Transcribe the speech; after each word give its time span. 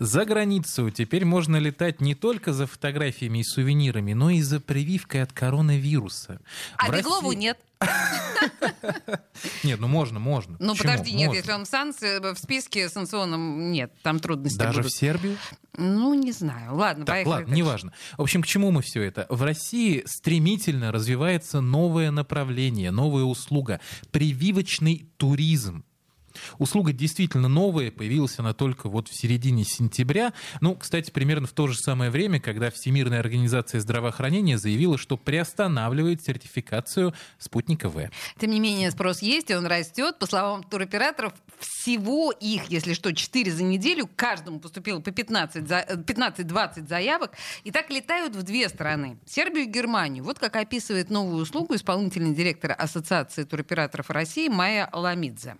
За 0.00 0.24
границу 0.24 0.90
теперь 0.90 1.26
можно 1.26 1.56
летать 1.56 2.00
не 2.00 2.14
только 2.14 2.54
за 2.54 2.66
фотографиями 2.66 3.40
и 3.40 3.44
сувенирами, 3.44 4.14
но 4.14 4.30
и 4.30 4.40
за 4.40 4.58
прививкой 4.58 5.22
от 5.22 5.32
коронавируса. 5.34 6.40
А 6.78 6.90
В 6.90 6.96
Беглову 6.96 7.28
России- 7.28 7.38
нет. 7.38 7.58
Нет, 9.62 9.80
ну 9.80 9.88
можно, 9.88 10.18
можно. 10.18 10.56
Ну, 10.60 10.74
подожди, 10.76 11.12
нет, 11.14 11.32
если 11.32 11.52
он 11.52 11.64
в, 11.64 11.68
санкции, 11.68 12.18
в 12.18 12.38
списке 12.38 12.90
санкционном, 12.90 13.72
нет, 13.72 13.90
там 14.02 14.20
трудности 14.20 14.58
Даже 14.58 14.82
в 14.82 14.90
Сербию? 14.90 15.38
Ну, 15.78 16.12
не 16.12 16.32
знаю. 16.32 16.74
Ладно, 16.74 17.06
Так, 17.06 17.14
поехали. 17.14 17.32
ладно, 17.32 17.54
неважно. 17.54 17.92
В 18.18 18.22
общем, 18.22 18.42
к 18.42 18.46
чему 18.46 18.70
мы 18.70 18.82
все 18.82 19.02
это? 19.02 19.26
В 19.30 19.42
России 19.42 20.02
стремительно 20.06 20.92
развивается 20.92 21.62
новое 21.62 22.10
направление, 22.10 22.90
новая 22.90 23.24
услуга— 23.24 23.80
прививочный 24.10 25.08
туризм. 25.16 25.84
Услуга 26.58 26.92
действительно 26.92 27.48
новая, 27.48 27.90
появилась 27.90 28.38
она 28.38 28.54
только 28.54 28.88
вот 28.88 29.08
в 29.08 29.14
середине 29.18 29.64
сентября. 29.64 30.32
Ну, 30.60 30.74
кстати, 30.76 31.10
примерно 31.10 31.46
в 31.46 31.52
то 31.52 31.66
же 31.66 31.74
самое 31.76 32.10
время, 32.10 32.40
когда 32.40 32.70
Всемирная 32.70 33.20
организация 33.20 33.80
здравоохранения 33.80 34.58
заявила, 34.58 34.98
что 34.98 35.16
приостанавливает 35.16 36.22
сертификацию 36.22 37.14
спутника 37.38 37.88
В. 37.88 38.10
Тем 38.38 38.50
не 38.50 38.60
менее, 38.60 38.90
спрос 38.90 39.22
есть, 39.22 39.50
и 39.50 39.54
он 39.54 39.66
растет. 39.66 40.18
По 40.18 40.26
словам 40.26 40.62
туроператоров, 40.62 41.32
всего 41.58 42.32
их, 42.32 42.66
если 42.66 42.94
что, 42.94 43.12
4 43.12 43.50
за 43.50 43.62
неделю. 43.62 44.08
Каждому 44.16 44.60
поступило 44.60 45.00
по 45.00 45.10
15 45.10 45.66
за- 45.66 45.84
э, 45.86 45.96
15-20 45.96 46.88
заявок. 46.88 47.32
И 47.64 47.70
так 47.70 47.90
летают 47.90 48.34
в 48.36 48.42
две 48.42 48.68
страны. 48.68 49.18
Сербию 49.26 49.64
и 49.64 49.70
Германию. 49.70 50.24
Вот 50.24 50.38
как 50.38 50.56
описывает 50.56 51.10
новую 51.10 51.42
услугу 51.42 51.74
исполнительный 51.74 52.34
директор 52.34 52.74
Ассоциации 52.76 53.44
туроператоров 53.44 54.10
России 54.10 54.48
Майя 54.48 54.88
Ламидзе. 54.92 55.56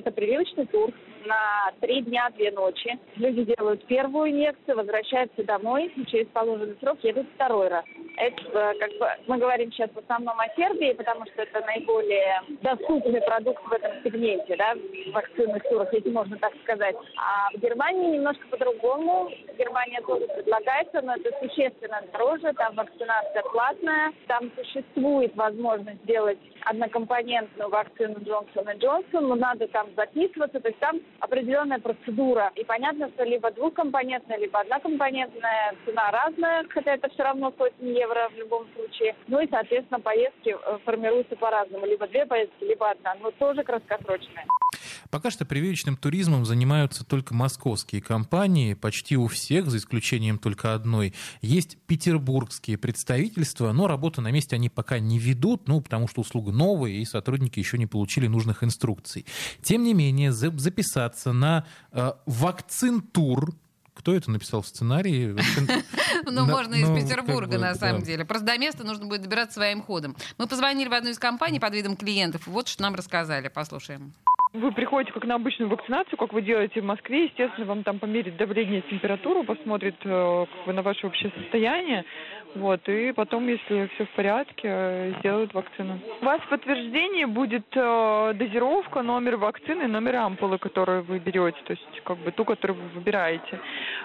Это 0.00 0.12
прививочный 0.12 0.64
тур 0.64 0.90
на 1.26 1.72
три 1.82 2.00
дня, 2.00 2.30
две 2.30 2.50
ночи. 2.52 2.98
Люди 3.16 3.44
делают 3.44 3.84
первую 3.84 4.30
инъекцию, 4.30 4.78
возвращаются 4.78 5.44
домой, 5.44 5.92
через 6.06 6.26
положенный 6.28 6.74
срок 6.80 6.96
едут 7.02 7.26
второй 7.34 7.68
раз. 7.68 7.84
Это 8.16 8.42
э, 8.42 8.78
как 8.78 8.90
бы 8.92 9.06
мы 9.26 9.36
говорим 9.36 9.70
сейчас 9.72 9.90
в 9.90 9.98
основном 9.98 10.40
о 10.40 10.48
Сербии, 10.56 10.94
потому 10.94 11.26
что 11.26 11.42
это 11.42 11.60
наиболее 11.66 12.40
доступный 12.62 13.20
продукт 13.20 13.62
в 13.66 13.72
этом 13.72 13.92
сегменте, 14.02 14.56
да, 14.56 14.74
в 14.74 15.12
вакцинных 15.12 15.62
турах, 15.68 15.92
если 15.92 16.08
можно 16.08 16.38
так 16.38 16.54
сказать. 16.62 16.96
А 17.18 17.54
в 17.54 17.60
Германии 17.60 18.16
немножко 18.16 18.46
по-другому. 18.48 19.30
Германия 19.60 20.00
тоже 20.00 20.26
предлагается, 20.26 21.02
но 21.02 21.16
это 21.16 21.30
существенно 21.38 22.02
дороже. 22.12 22.52
Там 22.54 22.74
вакцинация 22.76 23.42
платная. 23.52 24.12
Там 24.26 24.50
существует 24.56 25.36
возможность 25.36 26.02
сделать 26.04 26.38
однокомпонентную 26.64 27.68
вакцину 27.68 28.20
Джонсон 28.24 28.70
и 28.70 28.78
Джонсон, 28.78 29.28
но 29.28 29.34
надо 29.34 29.68
там 29.68 29.88
записываться. 29.96 30.60
То 30.60 30.68
есть 30.68 30.80
там 30.80 30.98
определенная 31.20 31.78
процедура. 31.78 32.50
И 32.54 32.64
понятно, 32.64 33.10
что 33.10 33.24
либо 33.24 33.50
двухкомпонентная, 33.50 34.38
либо 34.38 34.60
однокомпонентная 34.60 35.74
цена 35.84 36.10
разная, 36.10 36.64
хотя 36.70 36.94
это 36.94 37.10
все 37.10 37.22
равно 37.22 37.52
сотни 37.58 37.90
евро 37.90 38.30
в 38.30 38.38
любом 38.38 38.66
случае. 38.74 39.14
Ну 39.28 39.40
и, 39.40 39.48
соответственно, 39.50 40.00
поездки 40.00 40.56
э, 40.56 40.78
формируются 40.86 41.36
по-разному. 41.36 41.84
Либо 41.84 42.06
две 42.06 42.24
поездки, 42.24 42.64
либо 42.64 42.90
одна, 42.90 43.14
но 43.20 43.30
тоже 43.32 43.62
краткосрочная. 43.62 44.46
Пока 45.10 45.30
что 45.30 45.44
прививочным 45.44 45.96
туризмом 45.96 46.44
занимаются 46.44 47.04
только 47.04 47.34
московские 47.34 48.02
компании. 48.02 48.74
Почти 48.74 49.16
у 49.16 49.26
всех, 49.26 49.70
за 49.70 49.78
исключением 49.78 50.38
только 50.38 50.74
одной, 50.74 51.14
есть 51.42 51.78
петербургские 51.86 52.78
представительства, 52.78 53.72
но 53.72 53.86
работу 53.86 54.20
на 54.20 54.30
месте 54.30 54.56
они 54.56 54.68
пока 54.68 54.98
не 54.98 55.18
ведут, 55.18 55.68
ну, 55.68 55.80
потому 55.80 56.08
что 56.08 56.20
услуга 56.20 56.52
новая, 56.52 56.92
и 56.92 57.04
сотрудники 57.04 57.58
еще 57.58 57.78
не 57.78 57.86
получили 57.86 58.26
нужных 58.26 58.62
инструкций. 58.64 59.26
Тем 59.62 59.82
не 59.82 59.94
менее, 59.94 60.32
за- 60.32 60.56
записаться 60.56 61.32
на 61.32 61.66
э, 61.92 62.12
вакцин-тур, 62.26 63.54
кто 64.00 64.14
это 64.14 64.30
написал 64.30 64.62
в 64.62 64.66
сценарии? 64.66 65.36
Ну, 66.24 66.46
можно 66.46 66.74
из 66.74 66.88
ну, 66.88 66.96
Петербурга, 66.96 67.58
на 67.58 67.74
самом 67.74 68.02
деле. 68.02 68.24
Просто 68.24 68.46
до 68.46 68.58
места 68.58 68.84
нужно 68.84 69.06
будет 69.06 69.22
добираться 69.22 69.54
своим 69.54 69.82
ходом. 69.82 70.16
Мы 70.38 70.46
позвонили 70.46 70.88
в 70.88 70.92
одну 70.92 71.10
из 71.10 71.18
компаний 71.18 71.60
под 71.60 71.72
видом 71.72 71.96
клиентов. 71.96 72.46
Вот 72.46 72.68
что 72.68 72.82
нам 72.82 72.94
рассказали. 72.94 73.48
Послушаем. 73.48 74.12
Вы 74.52 74.72
приходите 74.72 75.12
как 75.12 75.24
на 75.26 75.36
обычную 75.36 75.68
вакцинацию, 75.68 76.18
как 76.18 76.32
вы 76.32 76.42
делаете 76.42 76.80
в 76.80 76.84
Москве. 76.84 77.26
Естественно, 77.26 77.66
вам 77.66 77.84
там 77.84 78.00
померят 78.00 78.36
давление, 78.36 78.80
температуру, 78.82 79.44
посмотрят 79.44 79.94
э, 80.02 80.46
как 80.52 80.66
бы 80.66 80.72
на 80.72 80.82
ваше 80.82 81.06
общее 81.06 81.30
состояние. 81.38 82.04
Вот, 82.56 82.80
и 82.88 83.12
потом, 83.12 83.46
если 83.46 83.88
все 83.94 84.06
в 84.06 84.10
порядке, 84.10 84.62
э, 84.64 85.12
сделают 85.20 85.54
вакцину. 85.54 86.00
У 86.20 86.24
вас 86.24 86.40
в 86.40 86.48
подтверждении 86.48 87.26
будет 87.26 87.64
э, 87.76 88.32
дозировка, 88.34 89.02
номер 89.02 89.36
вакцины, 89.36 89.86
номер 89.86 90.16
ампулы, 90.16 90.58
которую 90.58 91.04
вы 91.04 91.20
берете, 91.20 91.58
то 91.64 91.70
есть 91.70 92.00
как 92.02 92.18
бы 92.18 92.32
ту, 92.32 92.44
которую 92.44 92.76
вы 92.80 92.88
выбираете. 92.88 93.60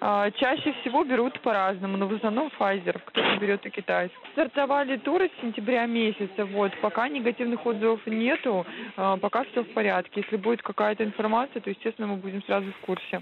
А, 0.00 0.30
чаще 0.30 0.72
всего 0.80 1.04
берут 1.04 1.38
по-разному, 1.40 1.98
но 1.98 2.06
в 2.06 2.14
основном 2.14 2.50
Pfizer, 2.58 2.98
кто-то 3.04 3.36
берет 3.36 3.66
и 3.66 3.70
китайский. 3.70 4.16
Стартовали 4.32 4.96
туры 4.96 5.30
с 5.36 5.40
сентября 5.42 5.84
месяца, 5.84 6.46
вот, 6.46 6.72
пока 6.80 7.10
негативных 7.10 7.66
отзывов 7.66 8.00
нету, 8.06 8.64
пока 8.96 9.44
все 9.44 9.64
в 9.64 9.68
порядке. 9.74 10.22
Если 10.30 10.42
будет 10.42 10.62
какая-то 10.62 11.02
информация, 11.04 11.60
то, 11.60 11.70
естественно, 11.70 12.06
мы 12.06 12.16
будем 12.16 12.42
сразу 12.44 12.70
в 12.70 12.86
курсе. 12.86 13.20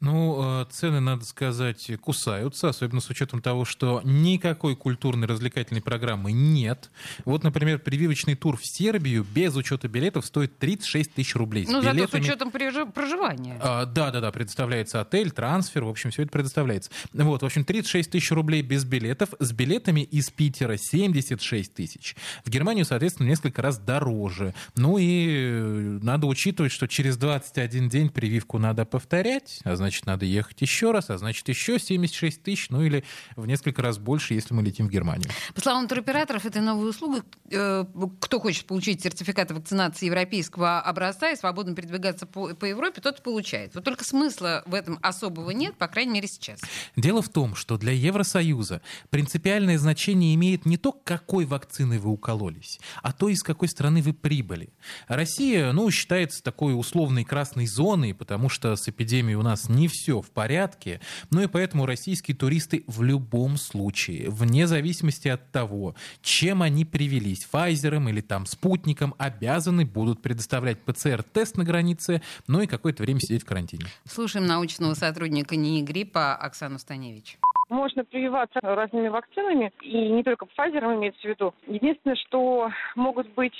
Ну, 0.00 0.62
э, 0.62 0.66
цены, 0.70 0.98
надо 0.98 1.24
сказать, 1.24 1.88
кусаются, 2.00 2.68
особенно 2.68 3.00
с 3.00 3.08
учетом 3.10 3.40
того, 3.40 3.64
что 3.64 4.00
никакой 4.02 4.74
культурной 4.74 5.28
развлекательной 5.28 5.80
программы 5.82 6.32
нет. 6.32 6.90
Вот, 7.24 7.44
например, 7.44 7.78
прививочный 7.78 8.34
тур 8.34 8.56
в 8.56 8.66
Сербию 8.66 9.24
без 9.24 9.54
учета 9.54 9.86
билетов 9.86 10.26
стоит 10.26 10.58
36 10.58 11.14
тысяч 11.14 11.36
рублей. 11.36 11.66
Ну, 11.68 11.80
зато 11.80 11.92
с 11.94 11.94
билетами- 11.94 12.20
учетом 12.22 12.50
проживания. 12.50 13.58
А, 13.62 13.84
Да, 13.86 14.10
да, 14.10 14.20
да, 14.20 14.32
предоставляется 14.32 15.00
отель, 15.00 15.30
трансфер, 15.30 15.84
в 15.84 15.88
общем, 15.88 16.10
все 16.10 16.22
это 16.22 16.32
предоставляется. 16.32 16.90
Вот, 17.12 17.42
в 17.42 17.46
общем, 17.46 17.64
36 17.64 18.10
тысяч 18.10 18.32
рублей 18.32 18.62
без 18.62 18.84
билетов, 18.84 19.28
с 19.38 19.52
билетами 19.52 20.00
из 20.00 20.28
Питера 20.30 20.76
76 20.76 21.72
тысяч. 21.72 22.16
В 22.44 22.50
Германию, 22.50 22.84
соответственно, 22.84 23.28
несколько 23.28 23.62
раз 23.62 23.78
дороже. 23.78 24.54
Ну 24.74 24.98
и 24.98 25.28
э, 25.28 25.98
надо 26.02 26.26
учитывать, 26.32 26.72
что 26.72 26.88
через 26.88 27.16
21 27.16 27.88
день 27.88 28.10
прививку 28.10 28.58
надо 28.58 28.84
повторять, 28.84 29.60
а 29.64 29.76
значит, 29.76 30.06
надо 30.06 30.24
ехать 30.24 30.60
еще 30.60 30.90
раз, 30.90 31.10
а 31.10 31.18
значит, 31.18 31.48
еще 31.48 31.78
76 31.78 32.42
тысяч, 32.42 32.70
ну 32.70 32.82
или 32.82 33.04
в 33.36 33.46
несколько 33.46 33.82
раз 33.82 33.98
больше, 33.98 34.34
если 34.34 34.54
мы 34.54 34.62
летим 34.62 34.88
в 34.88 34.90
Германию. 34.90 35.30
По 35.54 35.60
словам 35.60 35.86
туроператоров, 35.86 36.44
этой 36.44 36.62
новой 36.62 36.90
услуги, 36.90 37.22
э, 37.50 37.84
кто 38.20 38.40
хочет 38.40 38.66
получить 38.66 39.02
сертификат 39.02 39.52
вакцинации 39.52 40.06
европейского 40.06 40.80
образца 40.80 41.30
и 41.30 41.36
свободно 41.36 41.74
передвигаться 41.74 42.26
по, 42.26 42.54
по 42.54 42.64
Европе, 42.64 43.00
тот 43.00 43.22
получает. 43.22 43.74
Вот 43.74 43.84
только 43.84 44.04
смысла 44.04 44.62
в 44.66 44.74
этом 44.74 44.98
особого 45.02 45.50
нет, 45.50 45.76
по 45.76 45.88
крайней 45.88 46.12
мере, 46.12 46.28
сейчас. 46.28 46.60
Дело 46.96 47.22
в 47.22 47.28
том, 47.28 47.54
что 47.54 47.76
для 47.76 47.92
Евросоюза 47.92 48.80
принципиальное 49.10 49.78
значение 49.78 50.34
имеет 50.34 50.66
не 50.66 50.78
то, 50.78 50.92
какой 50.92 51.44
вакциной 51.44 51.98
вы 51.98 52.10
укололись, 52.10 52.80
а 53.02 53.12
то, 53.12 53.28
из 53.28 53.42
какой 53.42 53.68
страны 53.68 54.02
вы 54.02 54.14
прибыли. 54.14 54.70
Россия, 55.08 55.72
ну, 55.72 55.90
считается 56.22 56.44
такой 56.44 56.78
условной 56.78 57.24
красной 57.24 57.66
зоной, 57.66 58.14
потому 58.14 58.48
что 58.48 58.76
с 58.76 58.88
эпидемией 58.88 59.34
у 59.34 59.42
нас 59.42 59.68
не 59.68 59.88
все 59.88 60.20
в 60.20 60.30
порядке, 60.30 61.00
ну 61.32 61.42
и 61.42 61.48
поэтому 61.48 61.84
российские 61.84 62.36
туристы 62.36 62.84
в 62.86 63.02
любом 63.02 63.56
случае, 63.56 64.30
вне 64.30 64.68
зависимости 64.68 65.26
от 65.26 65.50
того, 65.50 65.96
чем 66.20 66.62
они 66.62 66.84
привелись, 66.84 67.44
Файзером 67.46 68.08
или 68.08 68.20
там 68.20 68.46
спутником, 68.46 69.16
обязаны 69.18 69.84
будут 69.84 70.22
предоставлять 70.22 70.78
ПЦР-тест 70.84 71.56
на 71.56 71.64
границе, 71.64 72.22
ну 72.46 72.60
и 72.60 72.68
какое-то 72.68 73.02
время 73.02 73.18
сидеть 73.18 73.42
в 73.42 73.46
карантине. 73.46 73.86
Слушаем 74.04 74.46
научного 74.46 74.94
сотрудника 74.94 75.56
НИИ 75.56 75.82
гриппа 75.82 76.36
Оксану 76.36 76.78
Станевич. 76.78 77.36
Можно 77.68 78.04
прививаться 78.04 78.60
разными 78.62 79.08
вакцинами, 79.08 79.72
и 79.82 79.96
не 80.10 80.22
только 80.22 80.46
Pfizer 80.46 80.94
имеется 80.94 81.22
в 81.22 81.24
виду. 81.24 81.54
Единственное, 81.66 82.16
что 82.16 82.70
могут 82.94 83.28
быть 83.34 83.54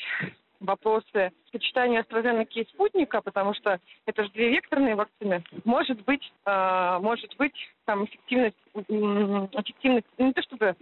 вопросы 0.62 1.32
сочетания 1.50 2.02
AstraZeneca 2.02 2.48
и 2.54 2.64
спутника, 2.64 3.20
потому 3.20 3.54
что 3.54 3.78
это 4.06 4.24
же 4.24 4.30
две 4.30 4.50
векторные 4.50 4.94
вакцины. 4.94 5.44
Может 5.64 6.02
быть, 6.04 6.32
э, 6.46 6.98
может 7.00 7.36
быть, 7.36 7.54
там 7.84 8.04
эффективность, 8.04 8.56
эффективность, 8.74 10.06
ну, 10.18 10.26
не 10.26 10.32
то 10.32 10.42
чтобы, 10.42 10.76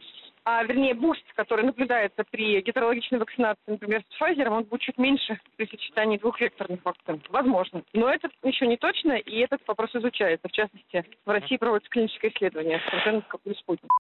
а 0.44 0.62
вернее 0.64 0.94
буст, 0.94 1.24
который 1.34 1.64
наблюдается 1.64 2.24
при 2.30 2.60
гетерологичной 2.60 3.18
вакцинации, 3.18 3.60
например, 3.66 4.02
с 4.08 4.22
Pfizer, 4.22 4.48
он 4.48 4.64
будет 4.64 4.82
чуть 4.82 4.98
меньше 4.98 5.38
при 5.56 5.66
сочетании 5.66 6.18
двух 6.18 6.40
векторных 6.40 6.84
вакцин. 6.84 7.22
Возможно. 7.28 7.82
Но 7.92 8.08
это 8.08 8.28
еще 8.42 8.66
не 8.66 8.76
точно, 8.76 9.12
и 9.12 9.38
этот 9.38 9.60
вопрос 9.66 9.94
изучается. 9.94 10.48
В 10.48 10.52
частности, 10.52 11.04
в 11.24 11.30
России 11.30 11.56
проводится 11.56 11.90
клиническое 11.90 12.30
исследование 12.30 12.78
AstraZeneca 12.78 13.38
плюс 13.42 13.58
спутник. 13.58 13.90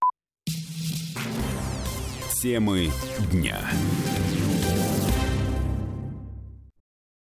Темы 2.42 2.86
дня. 3.32 3.58